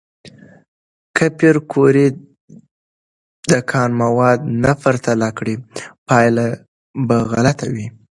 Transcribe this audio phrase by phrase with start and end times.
[1.15, 2.07] که پېیر کوري
[3.49, 5.55] د کان مواد نه پرتله کړي،
[6.07, 6.47] پایله
[7.07, 7.87] به غلطه وي.